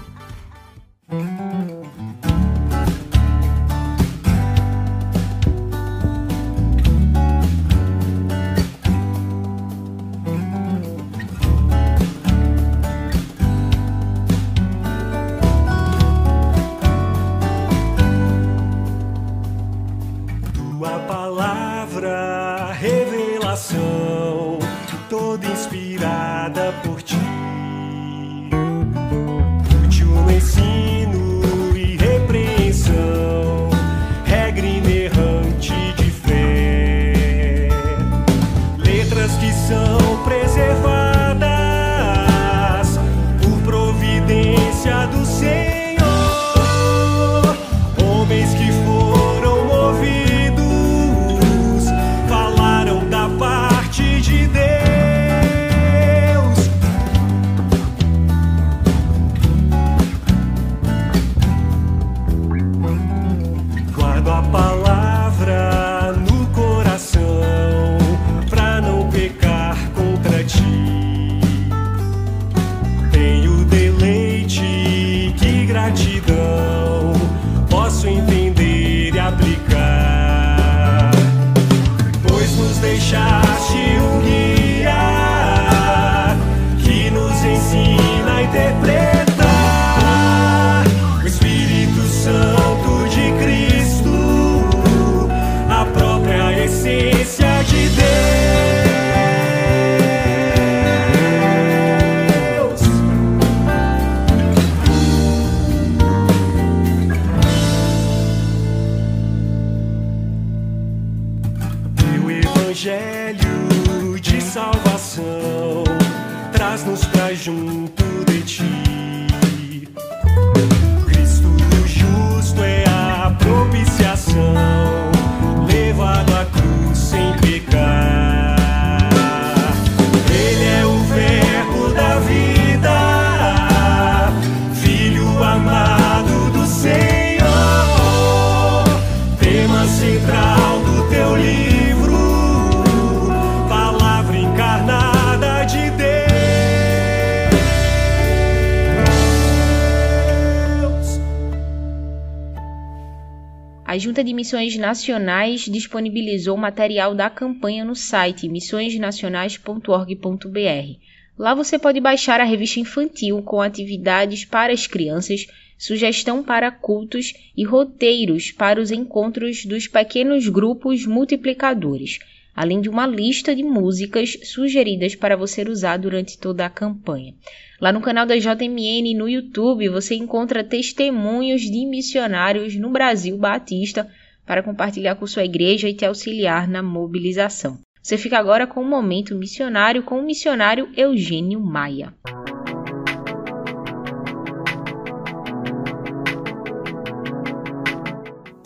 Missões 154.39 154.78
Nacionais 154.78 155.65
disponibilizou 155.65 156.56
material 156.56 157.13
da 157.13 157.30
campanha 157.30 157.84
no 157.84 157.93
site 157.93 158.47
missõesnacionais.org.br. 158.47 160.97
Lá 161.38 161.54
você 161.54 161.78
pode 161.78 161.99
baixar 161.99 162.39
a 162.39 162.45
revista 162.45 162.80
infantil 162.80 163.41
com 163.41 163.62
atividades 163.62 164.45
para 164.45 164.71
as 164.71 164.88
crianças, 164.88 165.45
sugestão 165.78 166.41
para 166.41 166.71
cultos 166.71 167.34
e 167.58 167.65
roteiros 167.65 168.49
para 168.49 168.80
os 168.80 168.91
encontros 168.91 169.65
dos 169.65 169.89
pequenos 169.89 170.47
grupos 170.47 171.06
multiplicadores, 171.06 172.19
além 172.56 172.80
de 172.80 172.88
uma 172.88 173.06
lista 173.06 173.54
de 173.54 173.62
músicas 173.62 174.38
sugeridas 174.45 175.15
para 175.15 175.36
você 175.36 175.63
usar 175.63 175.97
durante 175.97 176.38
toda 176.38 176.65
a 176.65 176.69
campanha. 176.69 177.34
Lá 177.82 177.91
no 177.91 177.99
canal 177.99 178.25
da 178.25 178.38
JMN 178.38 179.13
no 179.15 179.28
YouTube 179.28 179.89
você 179.89 180.15
encontra 180.15 180.63
testemunhos 180.63 181.62
de 181.62 181.86
missionários 181.86 182.78
no 182.78 182.89
Brasil 182.89 183.38
Batista 183.38 184.10
para 184.49 184.63
compartilhar 184.63 185.13
com 185.13 185.27
sua 185.27 185.45
igreja 185.45 185.88
e 185.88 185.93
te 185.93 186.03
auxiliar 186.03 186.67
na 186.67 186.81
mobilização. 186.81 187.77
Você 188.01 188.17
fica 188.17 188.39
agora 188.39 188.65
com 188.65 188.81
o 188.81 188.83
momento 188.83 189.35
missionário 189.35 190.01
com 190.01 190.17
o 190.17 190.25
missionário 190.25 190.89
Eugênio 190.97 191.59
Maia. 191.59 192.12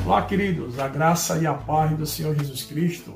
Olá, 0.05 0.21
queridos, 0.21 0.79
a 0.79 0.87
graça 0.87 1.37
e 1.39 1.45
a 1.45 1.53
paz 1.53 1.97
do 1.97 2.05
Senhor 2.05 2.33
Jesus 2.33 2.63
Cristo. 2.63 3.15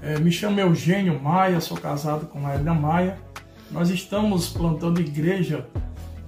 É, 0.00 0.18
me 0.18 0.32
chamo 0.32 0.58
Eugênio 0.58 1.20
Maia, 1.20 1.60
sou 1.60 1.76
casado 1.76 2.28
com 2.28 2.46
a 2.46 2.54
Helena 2.54 2.72
Maia 2.72 3.18
nós 3.70 3.90
estamos 3.90 4.48
plantando 4.48 5.00
igreja 5.00 5.68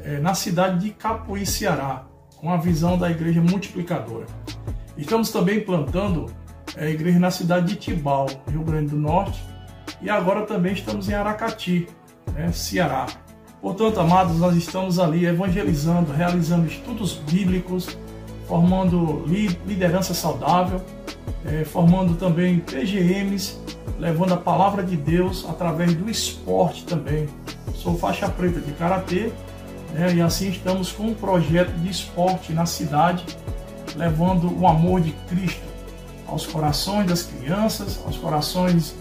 é, 0.01 0.19
na 0.21 0.35
cidade 0.35 0.85
de 0.85 0.91
Capuí, 0.91 1.45
Ceará, 1.47 2.05
com 2.37 2.53
a 2.53 2.59
visão 2.59 2.99
da 2.99 3.11
igreja 3.11 3.41
multiplicadora. 3.41 4.27
Estamos 4.97 5.31
também 5.31 5.61
plantando 5.61 6.27
é, 6.77 6.91
igreja 6.91 7.19
na 7.19 7.31
cidade 7.31 7.67
de 7.67 7.77
Tibau, 7.77 8.27
Rio 8.49 8.63
Grande 8.63 8.91
do 8.91 8.97
Norte, 8.97 9.43
e 10.01 10.11
agora 10.11 10.43
também 10.47 10.73
estamos 10.73 11.09
em 11.09 11.15
Aracati, 11.15 11.89
né, 12.35 12.51
Ceará. 12.53 13.07
Portanto, 13.61 14.01
amados, 14.01 14.39
nós 14.39 14.57
estamos 14.57 14.99
ali 14.99 15.25
evangelizando, 15.25 16.13
realizando 16.13 16.67
estudos 16.67 17.15
bíblicos, 17.31 17.97
formando 18.49 19.25
liderança 19.67 20.13
saudável, 20.13 20.81
é, 21.45 21.65
formando 21.65 22.15
também 22.15 22.59
PGMs 22.59 23.59
levando 23.99 24.35
a 24.35 24.37
palavra 24.37 24.83
de 24.83 24.97
Deus 24.97 25.47
através 25.49 25.95
do 25.95 26.11
esporte 26.11 26.85
também. 26.85 27.29
Sou 27.75 27.97
faixa 27.97 28.29
preta 28.29 28.61
de 28.61 28.73
karatê 28.73 29.31
né, 29.93 30.15
e 30.15 30.21
assim 30.21 30.51
estamos 30.51 30.91
com 30.91 31.05
um 31.05 31.15
projeto 31.15 31.71
de 31.79 31.89
esporte 31.89 32.53
na 32.53 32.67
cidade, 32.67 33.25
levando 33.97 34.59
o 34.59 34.67
amor 34.67 35.01
de 35.01 35.13
Cristo 35.29 35.63
aos 36.27 36.47
corações 36.47 37.07
das 37.07 37.23
crianças, 37.25 38.01
aos 38.05 38.17
corações 38.17 38.95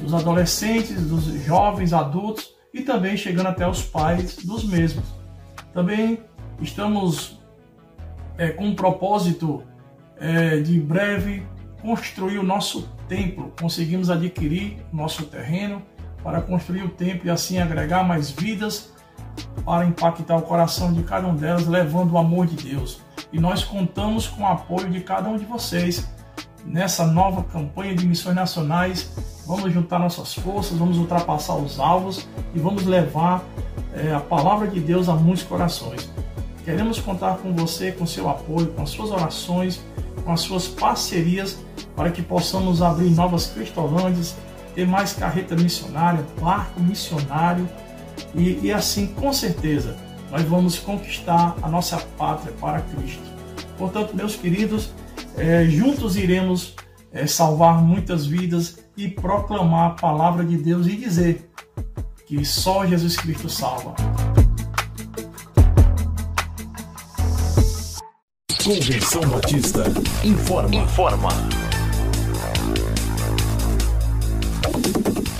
dos 0.00 0.12
adolescentes, 0.12 1.06
dos 1.06 1.24
jovens 1.44 1.92
adultos 1.92 2.54
e 2.74 2.82
também 2.82 3.16
chegando 3.16 3.46
até 3.46 3.68
os 3.68 3.82
pais 3.82 4.36
dos 4.36 4.64
mesmos. 4.64 5.04
Também 5.72 6.20
estamos 6.60 7.40
é, 8.36 8.48
com 8.48 8.66
um 8.66 8.74
propósito 8.74 9.62
é, 10.18 10.60
de 10.60 10.80
breve 10.80 11.46
construir 11.80 12.38
o 12.38 12.42
nosso 12.42 12.88
templo. 13.08 13.52
Conseguimos 13.60 14.10
adquirir 14.10 14.78
nosso 14.92 15.24
terreno 15.26 15.82
para 16.22 16.40
construir 16.40 16.82
o 16.82 16.88
templo 16.88 17.26
e 17.26 17.30
assim 17.30 17.58
agregar 17.58 18.04
mais 18.04 18.30
vidas 18.30 18.91
para 19.64 19.86
impactar 19.86 20.36
o 20.36 20.42
coração 20.42 20.92
de 20.92 21.02
cada 21.02 21.26
um 21.26 21.34
delas, 21.34 21.66
levando 21.66 22.12
o 22.12 22.18
amor 22.18 22.46
de 22.46 22.56
Deus. 22.70 23.00
E 23.32 23.40
nós 23.40 23.64
contamos 23.64 24.26
com 24.26 24.42
o 24.42 24.46
apoio 24.46 24.90
de 24.90 25.00
cada 25.00 25.28
um 25.28 25.36
de 25.36 25.44
vocês 25.44 26.08
nessa 26.64 27.06
nova 27.06 27.42
campanha 27.44 27.94
de 27.94 28.06
missões 28.06 28.34
nacionais. 28.34 29.10
Vamos 29.46 29.72
juntar 29.72 29.98
nossas 29.98 30.34
forças, 30.34 30.76
vamos 30.78 30.98
ultrapassar 30.98 31.56
os 31.56 31.78
alvos 31.78 32.26
e 32.54 32.58
vamos 32.58 32.84
levar 32.84 33.42
é, 33.94 34.12
a 34.12 34.20
palavra 34.20 34.68
de 34.68 34.80
Deus 34.80 35.08
a 35.08 35.14
muitos 35.14 35.42
corações. 35.44 36.10
Queremos 36.64 37.00
contar 37.00 37.38
com 37.38 37.52
você, 37.54 37.90
com 37.90 38.06
seu 38.06 38.28
apoio, 38.28 38.68
com 38.68 38.82
as 38.82 38.90
suas 38.90 39.10
orações, 39.10 39.82
com 40.24 40.32
as 40.32 40.40
suas 40.40 40.68
parcerias, 40.68 41.58
para 41.96 42.10
que 42.10 42.22
possamos 42.22 42.80
abrir 42.80 43.10
novas 43.10 43.46
Cristolândias, 43.46 44.36
ter 44.74 44.86
mais 44.86 45.12
carreta 45.12 45.56
missionária, 45.56 46.24
barco 46.40 46.80
missionário 46.80 47.68
e, 48.34 48.66
e 48.66 48.72
assim, 48.72 49.06
com 49.06 49.32
certeza, 49.32 49.96
nós 50.30 50.42
vamos 50.42 50.78
conquistar 50.78 51.56
a 51.62 51.68
nossa 51.68 51.98
pátria 52.16 52.52
para 52.60 52.80
Cristo. 52.80 53.22
Portanto, 53.76 54.14
meus 54.16 54.36
queridos, 54.36 54.90
é, 55.36 55.64
juntos 55.66 56.16
iremos 56.16 56.74
é, 57.12 57.26
salvar 57.26 57.82
muitas 57.82 58.26
vidas 58.26 58.78
e 58.96 59.08
proclamar 59.08 59.90
a 59.90 59.94
palavra 59.94 60.44
de 60.44 60.56
Deus 60.56 60.86
e 60.86 60.96
dizer 60.96 61.50
que 62.26 62.44
só 62.44 62.86
Jesus 62.86 63.16
Cristo 63.16 63.48
salva. 63.48 63.94
Convenção 68.64 69.22
Batista 69.22 69.84
informa. 70.24 70.76
Informa. 70.76 71.28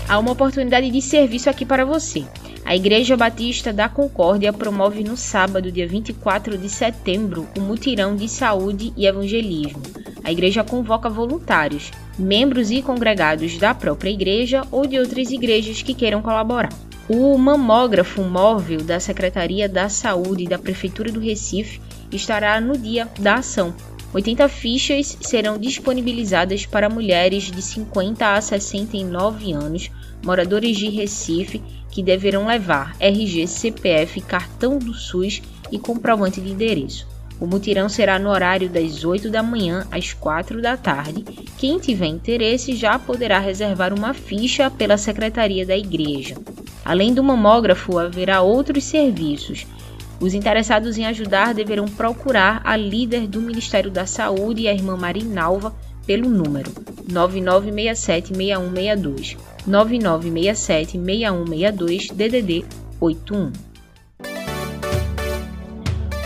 Há 0.08 0.18
uma 0.18 0.32
oportunidade 0.32 0.90
de 0.90 1.00
serviço 1.00 1.48
aqui 1.48 1.64
para 1.64 1.86
você. 1.86 2.26
A 2.64 2.77
Igreja 2.77 3.16
Batista 3.16 3.72
da 3.72 3.88
Concórdia 3.88 4.53
promove 4.53 5.03
no 5.03 5.16
sábado, 5.16 5.72
dia 5.72 5.87
24 5.87 6.57
de 6.57 6.68
setembro, 6.68 7.48
o 7.57 7.61
um 7.61 7.64
mutirão 7.64 8.14
de 8.14 8.29
saúde 8.29 8.92
e 8.96 9.07
evangelismo. 9.07 9.83
A 10.25 10.31
igreja 10.31 10.62
convoca 10.62 11.11
voluntários, 11.11 11.90
membros 12.16 12.70
e 12.70 12.81
congregados 12.81 13.59
da 13.59 13.75
própria 13.75 14.11
igreja 14.11 14.62
ou 14.70 14.87
de 14.87 14.98
outras 14.98 15.33
igrejas 15.33 15.83
que 15.83 15.94
queiram 15.94 16.22
colaborar. 16.22 16.72
O 17.09 17.37
mamógrafo 17.37 18.22
móvel 18.22 18.79
da 18.79 19.01
Secretaria 19.01 19.68
da 19.68 19.88
Saúde 19.88 20.46
da 20.46 20.59
Prefeitura 20.59 21.11
do 21.11 21.18
Recife 21.18 21.81
estará 22.12 22.61
no 22.61 22.79
dia 22.79 23.09
da 23.18 23.35
ação. 23.35 23.75
80 24.14 24.48
fichas 24.48 25.18
serão 25.20 25.59
disponibilizadas 25.59 26.64
para 26.64 26.88
mulheres 26.88 27.51
de 27.51 27.61
50 27.61 28.35
a 28.35 28.40
69 28.40 29.53
anos, 29.53 29.90
moradores 30.22 30.76
de 30.76 30.88
Recife, 30.88 31.62
que 31.90 32.02
deverão 32.02 32.46
levar 32.46 32.96
RG, 32.98 33.46
CPF, 33.46 34.20
cartão 34.20 34.78
do 34.78 34.94
SUS 34.94 35.42
e 35.70 35.78
comprovante 35.78 36.40
de 36.40 36.50
endereço. 36.50 37.06
O 37.40 37.46
mutirão 37.46 37.88
será 37.88 38.18
no 38.18 38.30
horário 38.30 38.68
das 38.68 39.04
8 39.04 39.28
da 39.28 39.42
manhã 39.42 39.87
às 39.90 40.12
4 40.12 40.62
da 40.62 40.76
tarde. 40.76 41.24
Quem 41.58 41.78
tiver 41.78 42.06
interesse 42.06 42.76
já 42.76 42.98
poderá 42.98 43.38
reservar 43.38 43.92
uma 43.92 44.14
ficha 44.14 44.70
pela 44.70 44.96
secretaria 44.96 45.66
da 45.66 45.76
igreja. 45.76 46.37
Além 46.85 47.12
do 47.12 47.22
mamógrafo, 47.22 47.98
haverá 47.98 48.42
outros 48.42 48.85
serviços 48.85 49.66
os 50.22 50.35
interessados 50.35 50.96
em 50.98 51.04
ajudar 51.04 51.52
deverão 51.52 51.87
procurar 51.87 52.61
a 52.64 52.76
líder 52.76 53.26
do 53.26 53.42
Ministério 53.42 53.90
da 53.90 54.06
Saúde 54.06 54.68
a 54.68 54.72
irmã 54.72 54.96
Marinalva 54.96 55.74
pelo 56.06 56.28
número 56.28 56.70
99676162 57.10 59.36
99676162 59.68 62.12
DDD 62.12 62.64
81. 63.00 63.52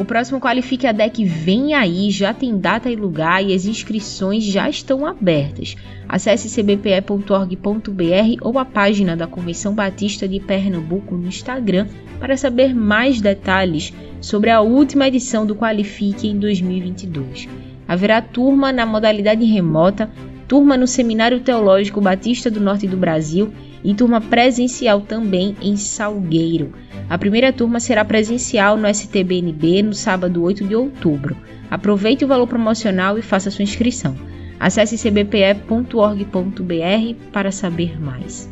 O 0.00 0.04
próximo 0.06 0.40
Qualifique 0.40 0.86
a 0.86 0.92
Deck 0.92 1.22
vem 1.26 1.74
aí, 1.74 2.10
já 2.10 2.32
tem 2.32 2.58
data 2.58 2.88
e 2.88 2.96
lugar 2.96 3.44
e 3.44 3.54
as 3.54 3.66
inscrições 3.66 4.42
já 4.42 4.66
estão 4.66 5.04
abertas. 5.04 5.76
Acesse 6.08 6.48
cbpe.org.br 6.48 8.38
ou 8.40 8.58
a 8.58 8.64
página 8.64 9.14
da 9.14 9.26
Convenção 9.26 9.74
Batista 9.74 10.26
de 10.26 10.40
Pernambuco 10.40 11.14
no 11.14 11.28
Instagram 11.28 11.86
para 12.18 12.34
saber 12.38 12.74
mais 12.74 13.20
detalhes 13.20 13.92
sobre 14.22 14.48
a 14.48 14.62
última 14.62 15.06
edição 15.06 15.44
do 15.44 15.54
Qualifique 15.54 16.26
em 16.26 16.38
2022. 16.38 17.46
Haverá 17.86 18.22
turma 18.22 18.72
na 18.72 18.86
modalidade 18.86 19.44
remota, 19.44 20.10
turma 20.48 20.78
no 20.78 20.86
Seminário 20.86 21.40
Teológico 21.40 22.00
Batista 22.00 22.50
do 22.50 22.58
Norte 22.58 22.88
do 22.88 22.96
Brasil 22.96 23.52
e 23.82 23.94
turma 23.94 24.20
presencial 24.20 25.00
também 25.00 25.56
em 25.60 25.76
Salgueiro. 25.76 26.72
A 27.08 27.18
primeira 27.18 27.52
turma 27.52 27.80
será 27.80 28.04
presencial 28.04 28.76
no 28.76 28.88
STBNB 28.88 29.82
no 29.82 29.94
sábado 29.94 30.42
8 30.42 30.64
de 30.64 30.74
outubro. 30.74 31.36
Aproveite 31.70 32.24
o 32.24 32.28
valor 32.28 32.46
promocional 32.46 33.18
e 33.18 33.22
faça 33.22 33.50
sua 33.50 33.62
inscrição. 33.62 34.16
Acesse 34.58 34.96
cbpe.org.br 34.96 36.24
para 37.32 37.50
saber 37.50 38.00
mais. 38.00 38.48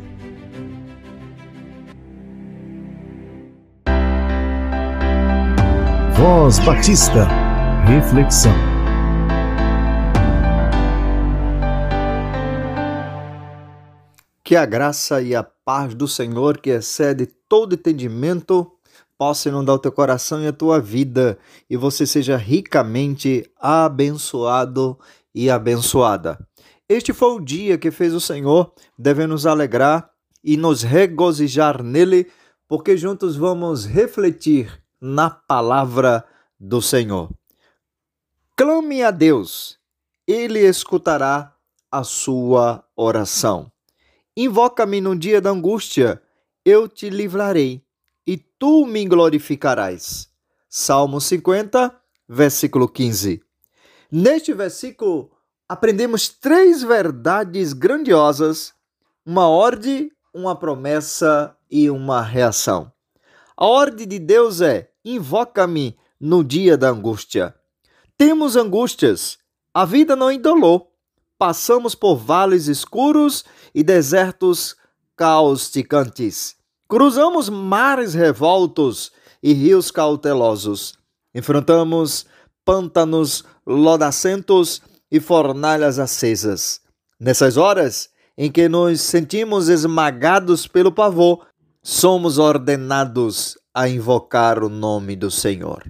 Voz 6.19 6.59
Batista. 6.59 7.27
Reflexão. 7.85 8.68
Que 14.49 14.55
a 14.55 14.65
graça 14.65 15.21
e 15.21 15.35
a 15.35 15.43
paz 15.43 15.93
do 15.93 16.07
Senhor, 16.07 16.57
que 16.57 16.71
excede 16.71 17.27
todo 17.47 17.75
entendimento, 17.75 18.71
possa 19.15 19.47
inundar 19.47 19.75
o 19.75 19.79
teu 19.79 19.91
coração 19.91 20.41
e 20.41 20.47
a 20.47 20.51
tua 20.51 20.81
vida, 20.81 21.37
e 21.69 21.77
você 21.77 22.03
seja 22.03 22.35
ricamente 22.35 23.47
abençoado 23.59 24.97
e 25.35 25.51
abençoada. 25.51 26.43
Este 26.89 27.13
foi 27.13 27.35
o 27.35 27.39
dia 27.39 27.77
que 27.77 27.91
fez 27.91 28.11
o 28.11 28.19
Senhor, 28.19 28.73
devemos 28.97 29.29
nos 29.29 29.45
alegrar 29.45 30.09
e 30.43 30.57
nos 30.57 30.81
regozijar 30.81 31.83
nele, 31.83 32.25
porque 32.67 32.97
juntos 32.97 33.35
vamos 33.35 33.85
refletir 33.85 34.81
na 34.99 35.29
palavra 35.29 36.25
do 36.59 36.81
Senhor. 36.81 37.29
Clame 38.57 39.03
a 39.03 39.11
Deus, 39.11 39.77
ele 40.25 40.61
escutará 40.61 41.53
a 41.91 42.03
sua 42.03 42.83
oração. 42.95 43.71
Invoca-me 44.41 45.01
no 45.01 45.17
dia 45.17 45.41
da 45.41 45.49
angústia, 45.49 46.21
eu 46.63 46.87
te 46.87 47.09
livrarei 47.09 47.83
e 48.25 48.37
tu 48.37 48.85
me 48.85 49.05
glorificarás. 49.05 50.29
Salmo 50.69 51.19
50, 51.19 51.93
versículo 52.25 52.87
15. 52.87 53.43
Neste 54.09 54.53
versículo, 54.53 55.29
aprendemos 55.67 56.29
três 56.29 56.81
verdades 56.81 57.73
grandiosas: 57.73 58.73
uma 59.25 59.49
ordem, 59.49 60.09
uma 60.33 60.55
promessa 60.55 61.53
e 61.69 61.89
uma 61.89 62.21
reação. 62.21 62.89
A 63.57 63.65
ordem 63.65 64.07
de 64.07 64.19
Deus 64.19 64.61
é: 64.61 64.89
invoca-me 65.03 65.97
no 66.17 66.45
dia 66.45 66.77
da 66.77 66.87
angústia. 66.91 67.53
Temos 68.17 68.55
angústias, 68.55 69.37
a 69.73 69.83
vida 69.83 70.15
não 70.15 70.31
indolou 70.31 70.88
passamos 71.39 71.95
por 71.95 72.17
vales 72.17 72.67
escuros 72.67 73.45
e 73.73 73.81
desertos 73.81 74.75
causticantes. 75.15 76.57
Cruzamos 76.87 77.49
mares 77.49 78.13
revoltos 78.13 79.11
e 79.41 79.53
rios 79.53 79.89
cautelosos. 79.89 80.99
Enfrentamos 81.33 82.25
pântanos 82.65 83.45
lodacentos 83.65 84.81
e 85.09 85.19
fornalhas 85.19 85.97
acesas. 85.97 86.81
Nessas 87.19 87.57
horas, 87.57 88.09
em 88.37 88.51
que 88.51 88.67
nos 88.67 89.01
sentimos 89.01 89.69
esmagados 89.69 90.67
pelo 90.67 90.91
pavor, 90.91 91.47
somos 91.81 92.37
ordenados 92.37 93.57
a 93.73 93.87
invocar 93.87 94.63
o 94.63 94.69
nome 94.69 95.15
do 95.15 95.31
Senhor. 95.31 95.83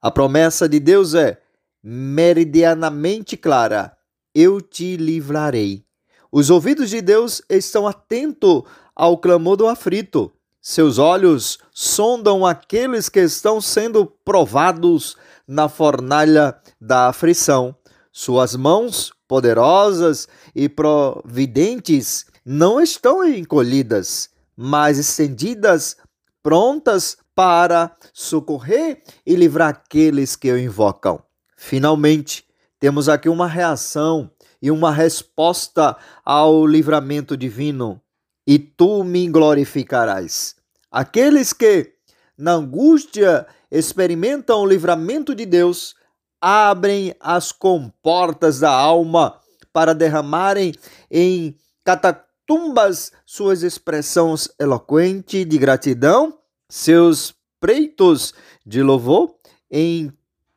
A 0.00 0.10
promessa 0.10 0.68
de 0.68 0.80
Deus 0.80 1.14
é 1.14 1.40
meridianamente 1.82 3.36
clara: 3.36 3.96
eu 4.34 4.60
te 4.60 4.96
livrarei. 4.96 5.84
Os 6.32 6.50
ouvidos 6.50 6.90
de 6.90 7.00
Deus 7.00 7.40
estão 7.48 7.86
atentos 7.86 8.62
ao 8.94 9.16
clamor 9.18 9.56
do 9.56 9.68
aflito. 9.68 10.32
Seus 10.60 10.98
olhos 10.98 11.58
sondam 11.72 12.44
aqueles 12.44 13.08
que 13.08 13.20
estão 13.20 13.60
sendo 13.60 14.06
provados 14.24 15.16
na 15.46 15.68
fornalha 15.68 16.56
da 16.80 17.08
aflição. 17.08 17.76
Suas 18.10 18.56
mãos 18.56 19.12
poderosas 19.28 20.26
e 20.54 20.68
providentes 20.68 22.26
não 22.44 22.80
estão 22.80 23.26
encolhidas, 23.26 24.30
mas 24.56 24.98
estendidas, 24.98 25.96
prontas 26.42 27.16
para 27.34 27.94
socorrer 28.12 29.02
e 29.26 29.34
livrar 29.34 29.70
aqueles 29.70 30.36
que 30.36 30.50
o 30.50 30.58
invocam. 30.58 31.22
Finalmente, 31.56 32.44
temos 32.84 33.08
aqui 33.08 33.30
uma 33.30 33.46
reação 33.46 34.30
e 34.60 34.70
uma 34.70 34.92
resposta 34.92 35.96
ao 36.22 36.66
livramento 36.66 37.34
divino. 37.34 37.98
E 38.46 38.58
tu 38.58 39.02
me 39.02 39.26
glorificarás. 39.26 40.54
Aqueles 40.90 41.54
que, 41.54 41.94
na 42.36 42.52
angústia, 42.52 43.46
experimentam 43.70 44.60
o 44.60 44.66
livramento 44.66 45.34
de 45.34 45.46
Deus, 45.46 45.94
abrem 46.38 47.14
as 47.20 47.52
comportas 47.52 48.60
da 48.60 48.70
alma 48.70 49.40
para 49.72 49.94
derramarem 49.94 50.74
em 51.10 51.56
catatumbas 51.82 53.12
suas 53.24 53.62
expressões 53.62 54.46
eloquentes 54.60 55.48
de 55.48 55.56
gratidão, 55.56 56.38
seus 56.68 57.34
preitos 57.58 58.34
de 58.66 58.82
louvor, 58.82 59.36
em 59.70 60.12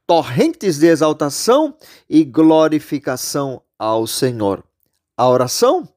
torrentes 0.08 0.80
de 0.80 0.88
exaltação 0.88 1.76
e 2.10 2.24
glorificação 2.24 3.62
ao 3.78 4.08
Senhor. 4.08 4.64
A 5.18 5.28
oração 5.28 5.88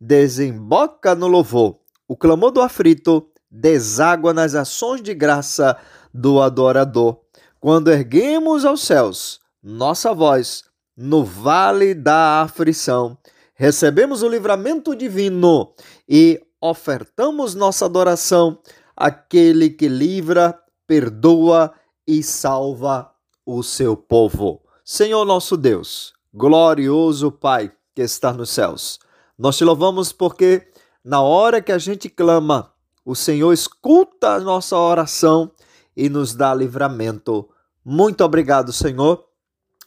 desemboca 0.00 1.16
no 1.16 1.26
louvor, 1.26 1.80
o 2.06 2.16
clamor 2.16 2.52
do 2.52 2.62
aflito 2.62 3.28
deságua 3.50 4.32
nas 4.32 4.54
ações 4.54 5.02
de 5.02 5.12
graça 5.12 5.76
do 6.14 6.40
adorador. 6.40 7.18
Quando 7.58 7.90
erguemos 7.90 8.64
aos 8.64 8.82
céus 8.82 9.40
nossa 9.60 10.14
voz 10.14 10.62
no 10.96 11.24
vale 11.24 11.92
da 11.92 12.42
aflição, 12.42 13.18
recebemos 13.52 14.22
o 14.22 14.28
livramento 14.28 14.94
divino 14.94 15.74
e 16.08 16.40
ofertamos 16.60 17.56
nossa 17.56 17.84
adoração 17.86 18.60
àquele 18.96 19.70
que 19.70 19.88
livra, 19.88 20.56
perdoa 20.86 21.72
e 22.06 22.22
salva 22.22 23.15
o 23.46 23.62
seu 23.62 23.96
povo. 23.96 24.60
Senhor 24.84 25.24
nosso 25.24 25.56
Deus, 25.56 26.12
glorioso 26.34 27.30
Pai 27.30 27.72
que 27.94 28.02
está 28.02 28.32
nos 28.32 28.50
céus, 28.50 28.98
nós 29.38 29.56
te 29.56 29.64
louvamos 29.64 30.12
porque 30.12 30.66
na 31.04 31.22
hora 31.22 31.62
que 31.62 31.70
a 31.70 31.78
gente 31.78 32.08
clama, 32.08 32.72
o 33.04 33.14
Senhor 33.14 33.52
escuta 33.52 34.34
a 34.34 34.40
nossa 34.40 34.76
oração 34.76 35.52
e 35.96 36.08
nos 36.08 36.34
dá 36.34 36.52
livramento. 36.52 37.48
Muito 37.84 38.24
obrigado, 38.24 38.72
Senhor, 38.72 39.24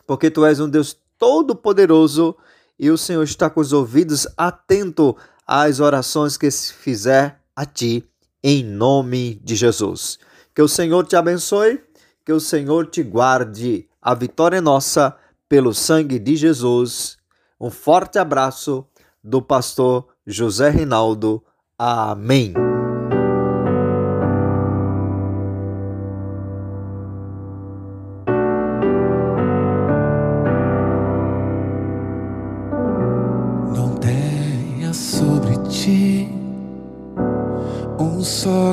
porque 0.08 0.32
tu 0.32 0.46
és 0.46 0.62
um 0.62 0.70
Deus 0.70 0.96
todo-poderoso 1.18 2.36
e 2.80 2.90
o 2.90 2.98
Senhor 2.98 3.24
está 3.24 3.50
com 3.50 3.60
os 3.60 3.74
ouvidos 3.74 4.26
atentos 4.38 5.16
às 5.46 5.82
orações 5.82 6.38
que 6.38 6.50
se 6.50 6.74
fizer 6.74 7.42
a 7.54 7.66
ti, 7.66 8.08
em 8.42 8.64
nome 8.64 9.36
de 9.44 9.56
Jesus. 9.56 10.18
Que 10.56 10.62
o 10.62 10.68
Senhor 10.68 11.06
te 11.06 11.18
abençoe, 11.18 11.84
que 12.30 12.34
o 12.34 12.40
Senhor 12.40 12.86
te 12.86 13.02
guarde. 13.02 13.88
A 14.00 14.14
vitória 14.14 14.58
é 14.58 14.62
nossa 14.62 15.18
pelo 15.50 15.74
sangue 15.74 16.20
de 16.20 16.36
Jesus. 16.36 17.18
Um 17.60 17.72
forte 17.72 18.20
abraço 18.20 18.86
do 19.24 19.42
pastor 19.42 20.06
José 20.28 20.70
Rinaldo. 20.70 21.44
Amém. 21.76 22.54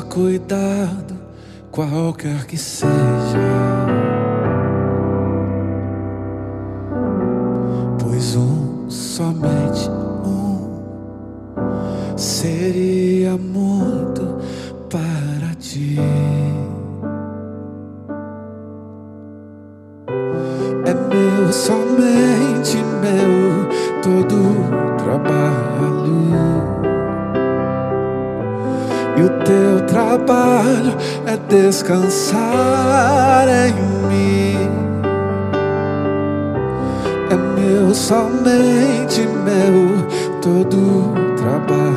cuidado, 0.02 1.18
qualquer 1.70 2.46
que 2.46 2.56
seja. 2.56 3.45
Somente 37.96 39.22
meu, 39.22 40.06
todo 40.42 41.14
trabalho. 41.36 41.96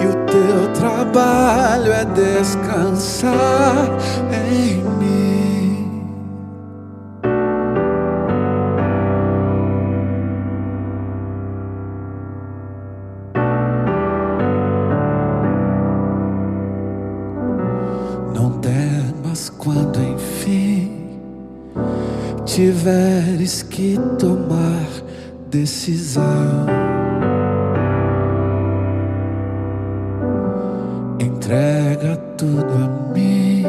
E 0.00 0.06
o 0.06 0.14
teu 0.26 0.72
trabalho 0.74 1.92
é 1.92 2.04
descansar 2.04 3.88
em 4.32 4.82
mim. 4.98 5.29
Decisão. 25.50 26.66
Entrega 31.18 32.16
tudo 32.36 32.72
a 32.72 33.12
mim, 33.12 33.64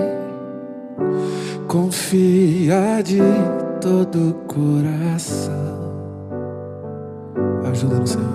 confia 1.68 3.02
de 3.04 3.20
todo 3.82 4.30
o 4.30 4.34
coração. 4.46 5.52
Ajuda 7.70 7.96
no 7.96 8.08
Senhor. 8.08 8.26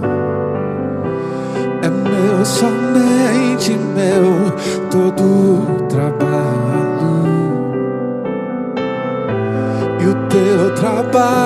É 1.82 1.88
meu, 1.88 2.44
somente 2.44 3.72
meu, 3.94 4.52
todo 4.90 5.22
o 5.22 5.86
trabalho 5.88 6.26
e 10.00 10.06
o 10.06 10.14
teu 10.28 10.74
trabalho 10.74 11.45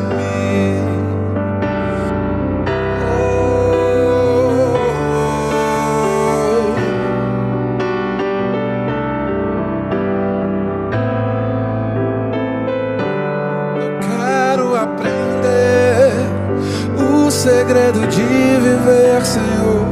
medo 17.91 18.07
de 18.07 18.21
viver, 18.21 19.25
Senhor, 19.25 19.85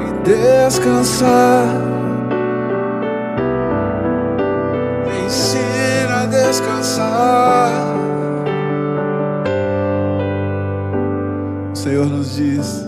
e 0.00 0.28
descansar. 0.28 1.66
Me 5.06 5.24
ensina 5.24 6.22
a 6.22 6.26
descansar. 6.26 7.70
O 11.72 11.76
Senhor 11.76 12.06
nos 12.06 12.36
diz: 12.36 12.86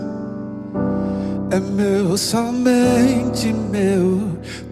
É 1.49 1.59
meu, 1.59 2.17
somente 2.17 3.53
meu, 3.71 4.21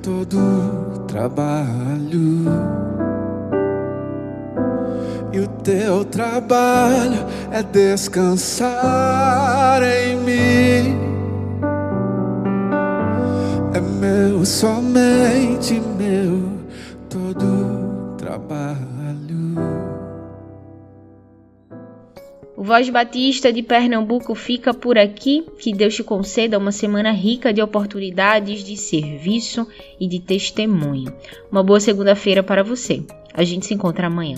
todo 0.02 1.06
trabalho. 1.08 2.85
E 5.36 5.40
o 5.40 5.48
teu 5.48 6.06
trabalho 6.06 7.26
é 7.52 7.62
descansar 7.62 8.72
em 9.84 10.16
mim. 10.16 10.96
É 13.74 13.82
meu, 13.82 14.46
somente 14.46 15.74
meu, 15.98 16.54
todo 17.10 18.16
trabalho. 18.18 18.78
O 22.56 22.64
Voz 22.64 22.90
Batista 22.90 23.52
de 23.52 23.62
Pernambuco 23.62 24.34
fica 24.36 24.74
por 24.74 24.98
aqui. 24.98 25.46
Que 25.60 25.74
Deus 25.74 25.96
te 25.96 26.04
conceda 26.04 26.58
uma 26.58 26.72
semana 26.72 27.12
rica 27.12 27.52
de 27.52 27.62
oportunidades 27.62 28.64
de 28.64 28.78
serviço 28.78 29.68
e 30.00 30.08
de 30.08 30.22
testemunho. 30.22 31.14
Uma 31.52 31.62
boa 31.62 31.82
segunda-feira 31.82 32.42
para 32.42 32.64
você. 32.64 33.04
A 33.34 33.44
gente 33.44 33.66
se 33.66 33.74
encontra 33.74 34.08
amanhã. 34.08 34.38